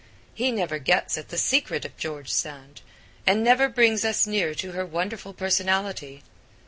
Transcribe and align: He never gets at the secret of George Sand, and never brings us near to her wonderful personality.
He 0.33 0.49
never 0.51 0.79
gets 0.79 1.15
at 1.15 1.29
the 1.29 1.37
secret 1.37 1.85
of 1.85 1.95
George 1.95 2.31
Sand, 2.33 2.81
and 3.27 3.43
never 3.43 3.69
brings 3.69 4.03
us 4.03 4.25
near 4.25 4.55
to 4.55 4.71
her 4.71 4.83
wonderful 4.83 5.31
personality. 5.31 6.23